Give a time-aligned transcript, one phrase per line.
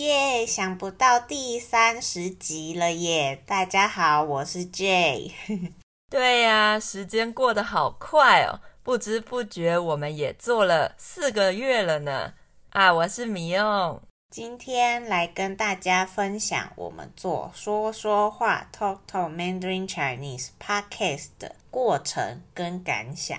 [0.00, 0.46] 耶！
[0.46, 3.42] 想不到第三十集了耶！
[3.44, 5.30] 大家好，我是 Jay。
[6.08, 12.32] 对呀，时间过得好快哦，不知不觉我们也做了四个月了呢。
[12.70, 14.00] 啊，我是米用，
[14.30, 23.38] 今天来跟大家分享我们做说说话 Talk Talk Mandarin Chinese Podcast 的过程跟感想。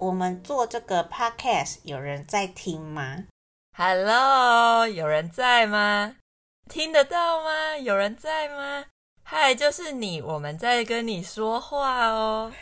[0.00, 3.24] 我们做这个 podcast 有人在听吗
[3.76, 6.14] ？Hello，有人在吗？
[6.68, 7.76] 听得到吗？
[7.76, 8.84] 有人在吗？
[9.24, 12.52] 嗨，就是你，我们在跟你说话哦。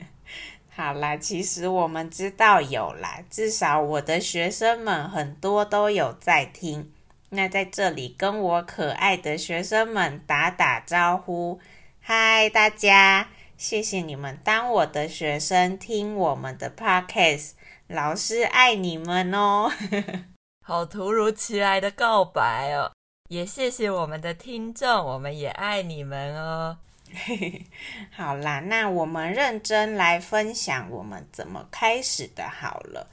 [0.76, 6.92] 好啦，其实我们知道有啦，至少我的学生们很多都有在听。
[7.30, 11.58] 那在这里跟我可爱的学生们打打招呼，
[12.00, 13.30] 嗨，大家。
[13.64, 17.52] 谢谢你们当我的学生，听我们的 podcast，
[17.86, 19.72] 老师爱你们哦！
[20.62, 22.92] 好突如其来的告白哦！
[23.30, 26.76] 也谢谢我们的听众，我们也爱你们哦。
[28.12, 32.46] 好啦，那我们认真来分享我们怎么开始的。
[32.46, 33.08] 好了，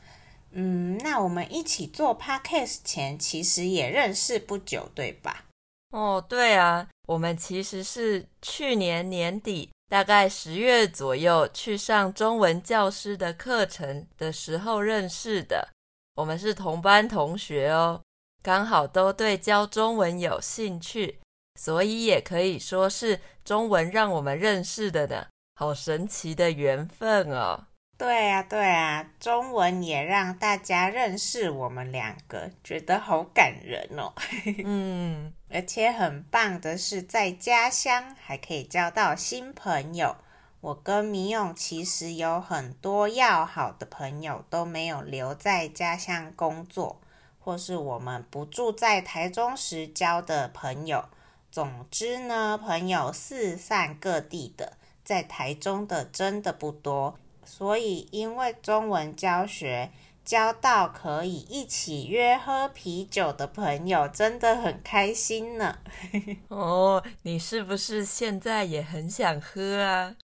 [0.52, 5.46] 嗯，那我们一起做 podcast 前，其实也认识不久，对吧？
[5.92, 9.70] 哦，对啊，我们其实是去年年底。
[9.92, 15.68] 大概十月左右去上中文教师的课程的时候认识的，
[16.16, 18.02] 我们是同班同学哦，
[18.42, 21.20] 刚好都对教中文有兴趣，
[21.60, 27.66] 所以也可以说是中文让我们认识的呢，好神奇的缘分哦。
[28.02, 34.12] 对啊，对啊，中文也让大家认识我们两个，觉得好感人哦。
[34.66, 40.16] 嗯，而且很棒的是，在家乡还可以交到新朋友。
[40.62, 47.00] 我跟米勇其实有很多要好的朋友都没有留在家乡工作，
[47.40, 51.06] 或是我们不住在台中时交的朋友。
[51.52, 54.74] 总之呢，朋友四散各地的，
[55.04, 57.20] 在台中的真的不多。
[57.46, 59.92] 所以，因为中文教学
[60.24, 65.80] 交到可以一起约喝啤酒的朋友，真的很开心呢。
[66.50, 70.16] 哦，你是不是现在也很想喝啊？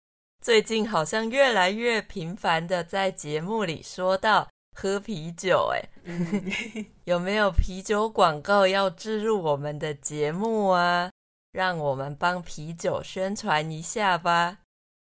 [0.43, 5.89] 最近好像越来越频繁的在节目里说到喝啤酒，哎，
[7.05, 11.11] 有没有啤酒广告要置入我们的节目啊？
[11.53, 14.59] 让我们帮啤酒宣传一下吧，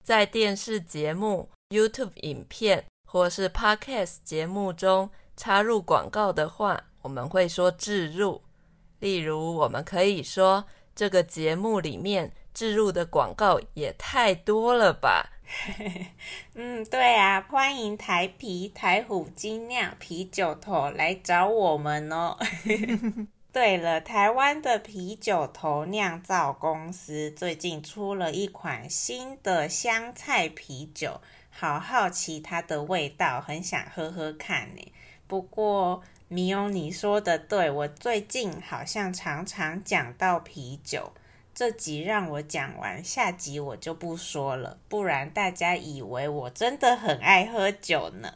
[0.03, 1.50] 在电视节目。
[1.73, 8.44] YouTube 影片或是 Podcast 节目中插入广告的话，我们会说置入。
[9.00, 15.31] 例如，我们可以说这个节目里面置入的广告也太多了吧？
[16.53, 22.38] 嗯，对啊，欢迎台啤台虎精酿啤酒头来找我们哦。
[23.51, 31.19] 对了，台湾的啤酒头酿造公司最近出了一款新的香菜啤酒。
[31.56, 34.91] 好好奇它的味道，很想喝喝看呢。
[35.28, 41.14] 不过米欧你说的对，我最近好像常常讲到啤酒。
[41.53, 48.34] 这集让我讲完，下集我就不说了，不然大家以为我真的很爱喝酒呢。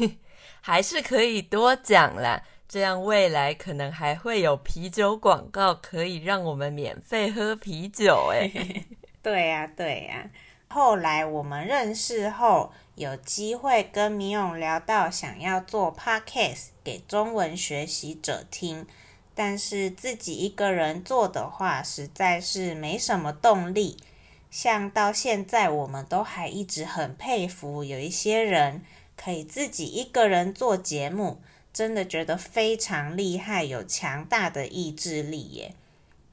[0.60, 8.84] 还是可以多讲啦，这样未来可能还会有啤酒广告可以让我们免费喝啤酒诶。
[9.22, 10.30] 对呀，对呀。
[10.72, 18.86] 后来我们认识后，有机会跟米勇聊到想要做 podcast 给中文学习者听，
[19.34, 23.96] 但是自己一个人做的话，实在是没什么动力。
[24.48, 28.84] 像到现在，我们都还一直很佩服有一些人
[29.16, 31.40] 可以自己一个人做节目，
[31.72, 35.74] 真的觉得非常厉害，有强大的意志力耶。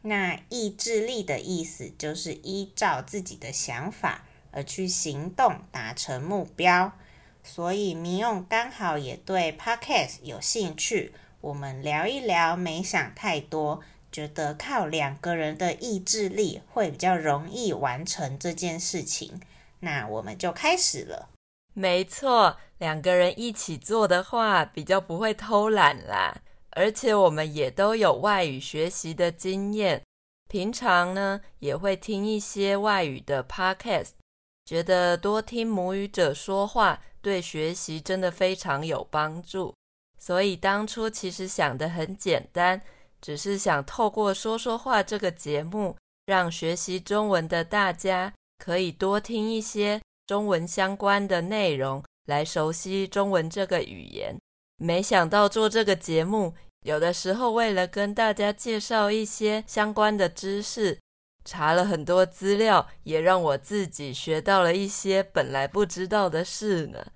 [0.04, 6.92] 那意志力的意思就是依照自己的想法而去行动，达成目标。
[7.44, 19.40] 所以民勇刚好也对 Podcast 有兴趣，我们聊一聊，没想太多，觉得靠两个人的意志力会比较容易完成这件事情。
[19.80, 21.30] 那我们就开始了。
[21.74, 26.42] 没错，两个人一起做的话，比较不会偷懒啦。
[26.72, 30.02] 而且我们也都有外语学习的经验，
[30.50, 34.10] 平常呢也会听一些外语的 podcast，
[34.68, 39.74] 觉得多听母语者说话对学习真的非常有帮助。
[40.20, 42.82] 所以当初其实想得很简单，
[43.22, 54.36] 只是想透过说说话这个节目，让学习中文的大家可以多听一些中文相关的内容，来熟悉中文这个语言。
[54.80, 61.00] 没想到做这个节目，有的时候为了跟大家介绍一些相关的知识，
[61.48, 67.08] 查了很多资料，也让我自己学到了一些本来不知道的事呢。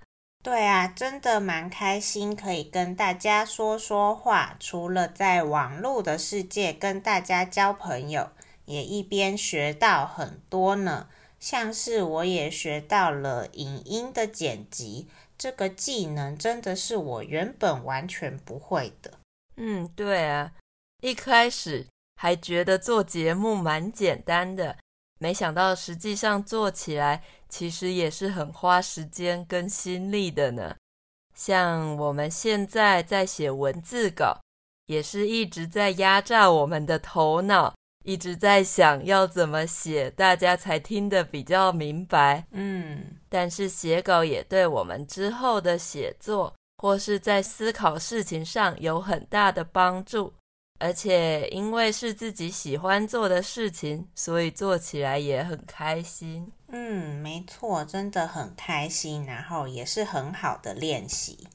[0.42, 4.56] 对啊，真的蛮开心，可以跟大家说说话。
[4.58, 8.30] 除了在网络的世界跟大家交朋友，
[8.64, 11.10] 也一边学到很多呢。
[11.40, 15.08] 像是我也学到了影音的剪辑，
[15.38, 19.12] 这个技能真的是我原本完全不会的。
[19.58, 20.54] 嗯，对啊，
[21.02, 21.88] 一开始
[22.22, 24.78] 还觉得做节目蛮简单的。
[25.18, 30.76] 没想到实际上做起来，其实也是很花时间跟心力的呢。
[31.34, 34.40] 像我们现在在写文字稿，
[34.86, 37.74] 也是一直在压榨我们的头脑，
[38.06, 42.46] 一直在想要怎么写，大家才听得比较明白。
[42.52, 50.32] 嗯，但是写稿也对我们之后的写作，或是在思考事情上有很大的帮助。
[50.82, 56.52] 而且因为是自己喜欢做的事情，所以做起来也很开心。
[56.70, 61.48] 嗯，没错，真的很开心，然后也是很好的练习。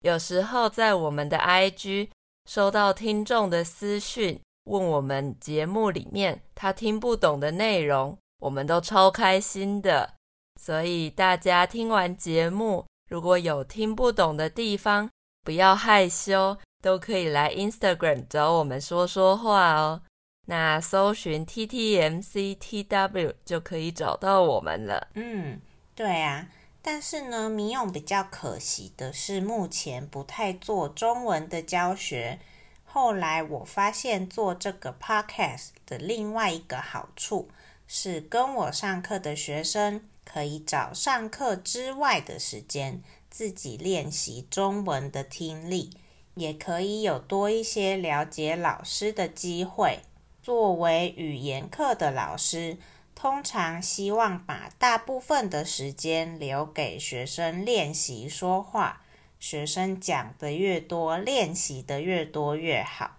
[0.00, 2.10] 有时候在我们的 IG
[2.44, 10.12] 收到听众的私讯，问我们节目里面他听不懂的内容，我们都超开心的。
[10.60, 15.08] 所以大家听完节目，如果有听不懂的地方，
[15.42, 16.58] 不要害羞。
[16.82, 20.02] 都可以来 Instagram 找我们说说话哦。
[20.46, 25.08] 那搜寻 TTMCTW 就可以找到我们了。
[25.14, 25.60] 嗯，
[25.94, 26.48] 对啊。
[26.80, 32.38] 但是呢，民用比较可惜的是，目前不太做中文的教学。
[32.84, 37.48] 后来我发现做这个 Podcast 的另外一个好处
[37.88, 45.90] 是，跟我上课的学生可以找上课之外的时间，自己练习中文的听力。
[46.36, 50.00] 也可以有多一些了解老师的机会。
[50.42, 52.76] 作为语言课的老师，
[53.14, 59.02] 通常希望把大部分的时间留给学生练习说话。
[59.40, 63.16] 学生讲的越多，练习的越多越好。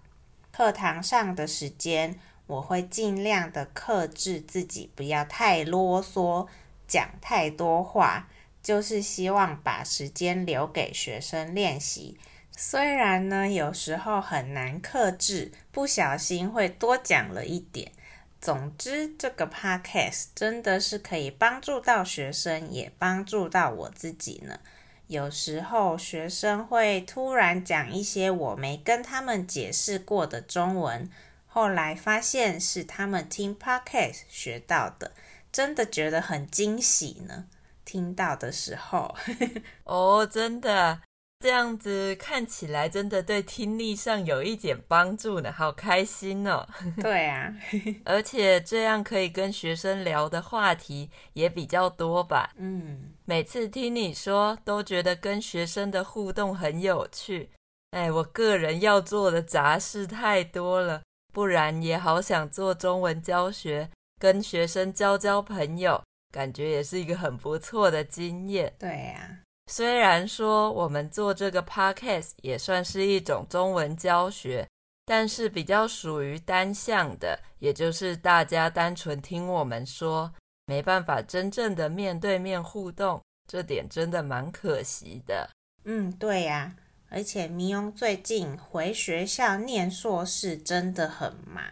[0.52, 6.46] 课堂上的时间，我会尽量的克制自己，不要太啰嗦，
[6.86, 8.28] 讲太多话，
[8.62, 12.16] 就是希望把时间留给学生练习。
[12.60, 17.92] 虽然呢，有时候很难克制，不小心会多讲了一点。
[18.40, 24.58] 总之，这个 podcast 真的是可以帮助到学生，也帮助到我自己呢。
[25.06, 31.08] 有时候学生会突然讲一些我没跟他们解释过的中文，
[31.46, 35.12] 后来发现是他们听 podcast 学到的，
[35.52, 37.44] 真的觉得很惊喜呢。
[37.84, 39.14] 听到的时候，
[39.84, 41.02] 哦，真的。
[41.40, 46.66] 这样子看起来真的对听力上有一点帮助呢，好开心哦！
[47.00, 47.54] 对啊，
[48.04, 52.50] 而且这样可以跟学生聊的话题也比较多吧？
[52.56, 57.50] 嗯，每次听你说，都觉得跟学生的互动很有趣。
[57.92, 61.02] 哎，我个人要做的杂事太多了，
[61.32, 63.88] 不然也好想做中文教学，
[64.20, 66.02] 跟学生交交朋友，
[66.32, 68.74] 感觉也是一个很不错的经验。
[68.76, 69.38] 对呀。
[69.70, 74.66] 虽然说我们做这个 podcast 也算是一种中文教学，
[75.04, 80.32] 但是比较属于单向的，也就是大家单纯听我们说，
[80.64, 85.50] 没办法真正的面对面互动，这点真的蛮可惜的。
[85.84, 86.74] 嗯，对呀，
[87.10, 91.62] 而且迷庸最近回学校念硕士真的很忙，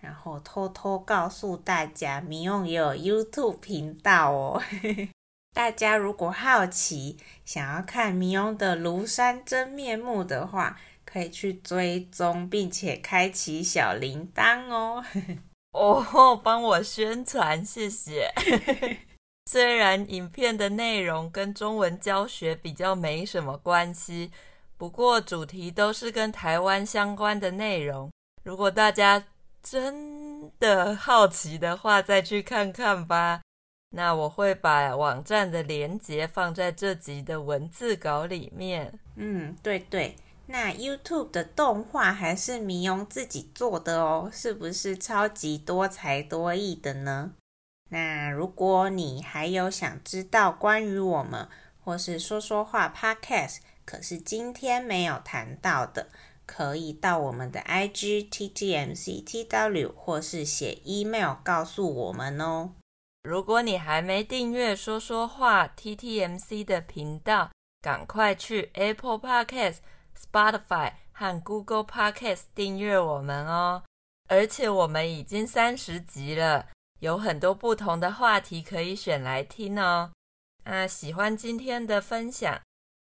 [0.00, 4.62] 然后偷偷告诉大家，迷庸也有 YouTube 频道哦。
[5.52, 15.04] 大家如果好奇，想要看迷庸的庐山真面目的话，可以去追踪，并且开启小铃铛哦。
[15.72, 18.30] 哦，帮我宣传，谢谢。
[19.50, 24.30] 虽然影片的内容跟中文教学比较没什么关系，
[24.76, 28.10] 不过主题都是跟台湾相关的内容。
[28.44, 29.24] 如果大家
[29.62, 33.40] 真的好奇的话，再去看看吧。
[33.90, 38.98] 那我会把网站的链接放在这集的文字稿里面。
[39.16, 40.16] 嗯，对对。
[40.46, 47.32] 那 YouTube 的动画还是迷庸自己做的哦，是不是超级多才多艺的呢？
[47.88, 51.48] 那如果你还有想知道关于我们
[51.84, 56.08] 或是说说话 Podcast，可是今天没有谈到的，
[56.46, 62.72] 可以到我们的 IG TTMCTW 或是写 email 告诉我们哦。
[63.22, 67.50] 如果你还没订阅说说话 TTMC 的频道，
[67.82, 69.78] 赶快去 Apple Podcast、
[70.16, 73.82] Spotify 和 Google Podcast 订阅我们哦！
[74.28, 76.68] 而且我们已经三十集了，
[77.00, 80.12] 有很多不同的话题可以选来听哦。
[80.64, 82.58] 那喜欢今天的分享，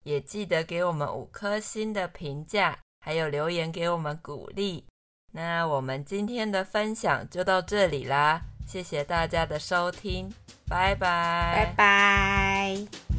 [0.03, 4.85] 也记得给我们五颗星的评价，还有留言给我们鼓励。
[5.33, 8.41] 那我们今天的分享就到这里啦。
[8.65, 10.33] 谢谢大家的收听，
[10.67, 13.14] 拜拜，拜拜。